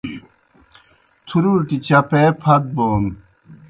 تُھرُوٹیْ 1.27 1.77
چپے 1.87 2.23
پھت 2.41 2.63
بون 2.75 3.03